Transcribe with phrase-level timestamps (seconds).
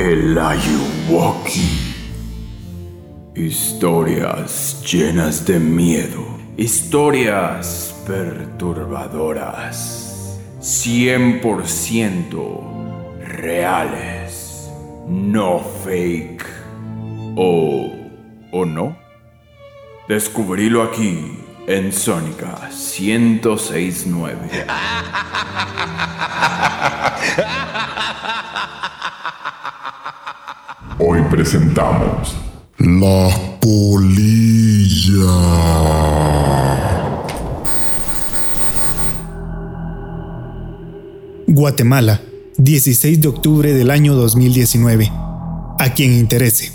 [0.00, 1.94] El Ayuwoki.
[3.34, 6.38] Historias llenas de miedo.
[6.56, 10.40] Historias perturbadoras.
[10.62, 14.70] 100% reales.
[15.06, 16.46] No fake.
[17.36, 17.92] ¿O,
[18.52, 18.96] o no?
[20.08, 24.64] Descubrílo aquí en Sónica 1069.
[31.12, 32.36] Hoy presentamos
[32.78, 35.26] La Polilla.
[41.48, 42.20] Guatemala,
[42.58, 45.10] 16 de octubre del año 2019.
[45.80, 46.70] A quien interese.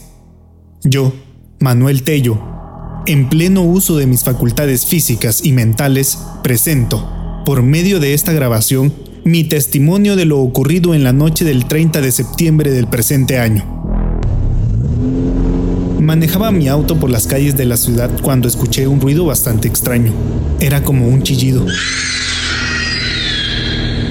[0.83, 1.13] Yo,
[1.61, 2.38] Manuel Tello,
[3.05, 7.09] en pleno uso de mis facultades físicas y mentales, presento,
[7.45, 12.02] por medio de esta grabación, mi testimonio de lo ocurrido en la noche del 30
[12.02, 13.94] de septiembre del presente año.
[16.06, 20.14] Manejaba mi auto por las calles de la ciudad cuando escuché un ruido bastante extraño.
[20.59, 21.66] Era como un chillido.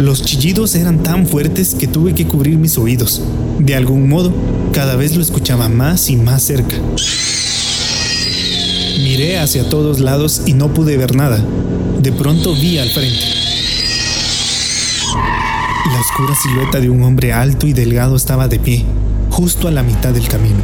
[0.01, 3.23] Los chillidos eran tan fuertes que tuve que cubrir mis oídos.
[3.61, 4.35] De algún modo,
[4.73, 6.75] cada vez lo escuchaba más y más cerca.
[8.99, 11.47] Miré hacia todos lados y no pude ver nada.
[12.03, 13.25] De pronto vi al frente.
[15.93, 18.85] La oscura silueta de un hombre alto y delgado estaba de pie,
[19.31, 20.59] justo a la mitad del camino.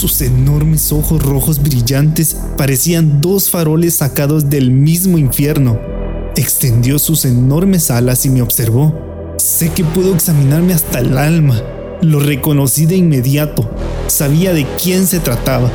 [0.00, 5.78] Sus enormes ojos rojos brillantes parecían dos faroles sacados del mismo infierno.
[6.36, 9.34] Extendió sus enormes alas y me observó.
[9.36, 11.60] Sé que puedo examinarme hasta el alma.
[12.00, 13.70] Lo reconocí de inmediato.
[14.06, 15.70] Sabía de quién se trataba.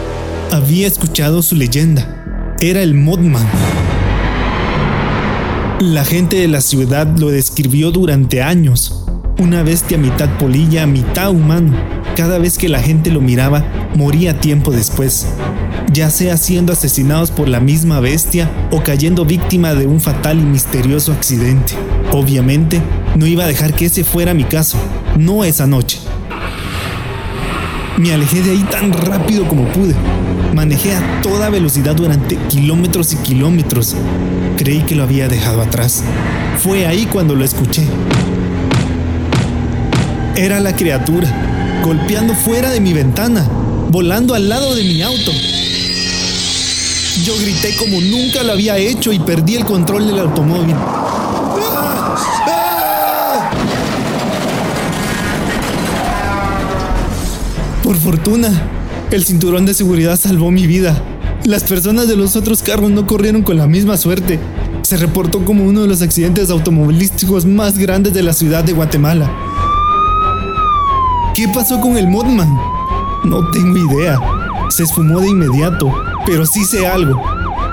[0.51, 2.55] Había escuchado su leyenda.
[2.59, 3.47] Era el Modman.
[5.81, 9.04] La gente de la ciudad lo describió durante años.
[9.37, 11.73] Una bestia mitad polilla, mitad humano.
[12.15, 15.27] Cada vez que la gente lo miraba, moría tiempo después,
[15.91, 20.43] ya sea siendo asesinados por la misma bestia o cayendo víctima de un fatal y
[20.43, 21.73] misterioso accidente.
[22.13, 22.81] Obviamente,
[23.17, 24.77] no iba a dejar que ese fuera mi caso,
[25.17, 25.99] no esa noche.
[27.97, 29.95] Me alejé de ahí tan rápido como pude.
[30.53, 33.97] Manejé a toda velocidad durante kilómetros y kilómetros.
[34.55, 36.05] Creí que lo había dejado atrás.
[36.57, 37.83] Fue ahí cuando lo escuché.
[40.37, 43.47] Era la criatura, golpeando fuera de mi ventana,
[43.89, 45.31] volando al lado de mi auto.
[47.23, 50.75] Yo grité como nunca lo había hecho y perdí el control del automóvil.
[57.81, 58.49] Por fortuna,
[59.11, 61.01] el cinturón de seguridad salvó mi vida.
[61.45, 64.37] Las personas de los otros carros no corrieron con la misma suerte.
[64.81, 69.44] Se reportó como uno de los accidentes automovilísticos más grandes de la ciudad de Guatemala.
[71.35, 72.47] ¿Qué pasó con el Modman?
[73.25, 74.17] No tengo idea.
[74.69, 75.93] Se esfumó de inmediato,
[76.25, 77.21] pero sí sé algo.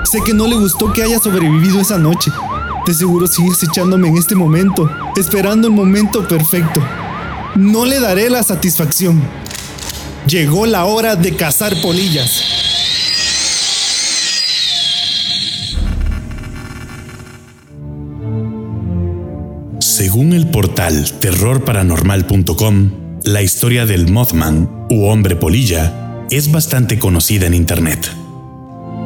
[0.03, 2.29] Sé que no le gustó que haya sobrevivido esa noche.
[2.85, 6.81] De seguro sigue echándome en este momento, esperando el momento perfecto.
[7.55, 9.21] No le daré la satisfacción.
[10.27, 12.43] Llegó la hora de cazar polillas.
[19.79, 27.53] Según el portal terrorparanormal.com, la historia del Mothman u hombre polilla es bastante conocida en
[27.53, 28.11] Internet.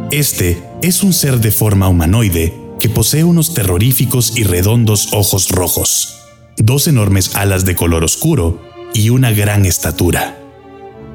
[0.09, 6.17] Este es un ser de forma humanoide que posee unos terroríficos y redondos ojos rojos,
[6.57, 8.59] dos enormes alas de color oscuro
[8.95, 10.35] y una gran estatura.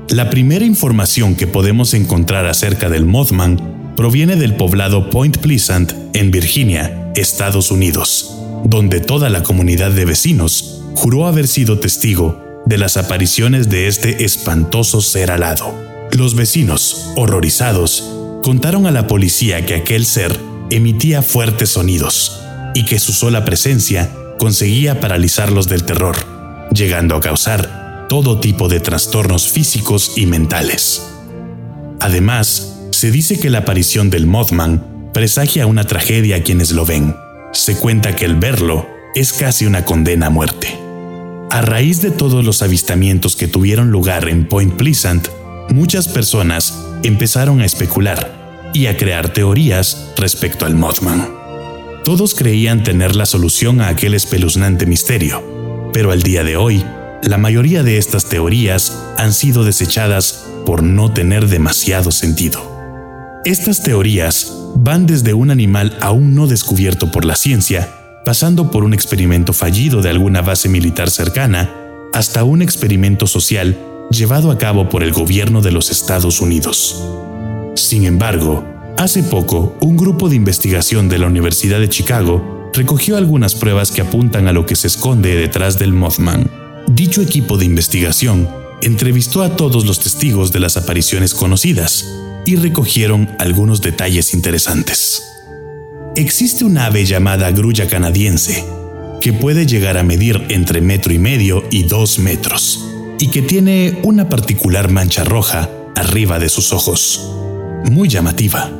[0.08, 6.30] La primera información que podemos encontrar acerca del Mothman proviene del poblado Point Pleasant, en
[6.30, 12.96] Virginia, Estados Unidos, donde toda la comunidad de vecinos juró haber sido testigo de las
[12.96, 15.74] apariciones de este espantoso ser alado.
[16.12, 18.04] Los vecinos, horrorizados,
[18.42, 20.38] contaron a la policía que aquel ser
[20.70, 22.40] emitía fuertes sonidos
[22.74, 26.16] y que su sola presencia conseguía paralizarlos del terror,
[26.72, 31.02] llegando a causar todo tipo de trastornos físicos y mentales.
[32.00, 37.14] Además, se dice que la aparición del Mothman presagia una tragedia a quienes lo ven.
[37.52, 40.81] Se cuenta que el verlo es casi una condena a muerte.
[41.52, 45.28] A raíz de todos los avistamientos que tuvieron lugar en Point Pleasant,
[45.68, 51.28] muchas personas empezaron a especular y a crear teorías respecto al Mothman.
[52.06, 56.82] Todos creían tener la solución a aquel espeluznante misterio, pero al día de hoy,
[57.22, 62.66] la mayoría de estas teorías han sido desechadas por no tener demasiado sentido.
[63.44, 68.94] Estas teorías van desde un animal aún no descubierto por la ciencia, pasando por un
[68.94, 71.70] experimento fallido de alguna base militar cercana,
[72.12, 73.78] hasta un experimento social
[74.10, 77.02] llevado a cabo por el gobierno de los Estados Unidos.
[77.74, 78.64] Sin embargo,
[78.98, 84.02] hace poco, un grupo de investigación de la Universidad de Chicago recogió algunas pruebas que
[84.02, 86.50] apuntan a lo que se esconde detrás del Mothman.
[86.86, 88.48] Dicho equipo de investigación
[88.82, 92.04] entrevistó a todos los testigos de las apariciones conocidas
[92.44, 95.22] y recogieron algunos detalles interesantes.
[96.14, 98.66] Existe un ave llamada grulla canadiense
[99.22, 102.84] que puede llegar a medir entre metro y medio y dos metros
[103.18, 107.30] y que tiene una particular mancha roja arriba de sus ojos,
[107.90, 108.70] muy llamativa.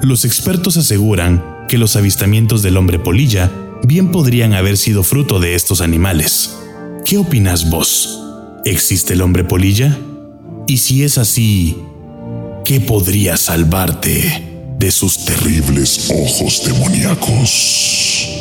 [0.00, 3.52] Los expertos aseguran que los avistamientos del hombre polilla
[3.82, 6.56] bien podrían haber sido fruto de estos animales.
[7.04, 8.18] ¿Qué opinas vos?
[8.64, 9.98] ¿Existe el hombre polilla?
[10.66, 11.76] Y si es así,
[12.64, 14.47] ¿qué podría salvarte
[14.78, 18.37] de sus terribles ojos demoníacos.